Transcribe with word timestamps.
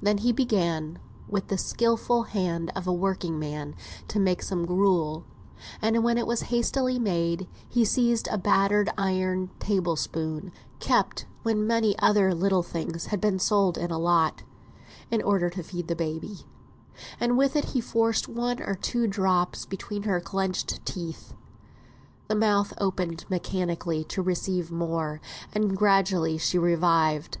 Then 0.00 0.18
he 0.18 0.30
began, 0.30 1.00
with 1.26 1.48
the 1.48 1.56
useful 1.56 2.26
skill 2.26 2.68
of 2.76 2.86
a 2.86 2.92
working 2.92 3.40
man, 3.40 3.74
to 4.06 4.20
make 4.20 4.40
some 4.40 4.66
gruel; 4.66 5.24
and 5.82 6.04
when 6.04 6.16
it 6.16 6.28
was 6.28 6.42
hastily 6.42 7.00
made 7.00 7.48
he 7.68 7.84
seized 7.84 8.28
a 8.28 8.38
battered 8.38 8.90
iron 8.96 9.50
table 9.58 9.96
spoon 9.96 10.52
(kept 10.78 11.26
when 11.42 11.66
many 11.66 11.98
other 11.98 12.32
little 12.32 12.62
things 12.62 13.06
had 13.06 13.20
been 13.20 13.40
sold 13.40 13.76
in 13.76 13.90
a 13.90 13.98
lot), 13.98 14.44
in 15.10 15.20
order 15.20 15.50
to 15.50 15.64
feed 15.64 15.88
baby, 15.96 16.46
and 17.18 17.36
with 17.36 17.56
it 17.56 17.64
he 17.70 17.80
forced 17.80 18.28
one 18.28 18.62
or 18.62 18.76
two 18.76 19.08
drops 19.08 19.66
between 19.66 20.04
her 20.04 20.20
clenched 20.20 20.86
teeth. 20.86 21.34
The 22.28 22.36
mouth 22.36 22.74
opened 22.80 23.24
mechanically 23.28 24.04
to 24.04 24.22
receive 24.22 24.70
more, 24.70 25.20
and 25.52 25.76
gradually 25.76 26.38
she 26.38 26.58
revived. 26.60 27.38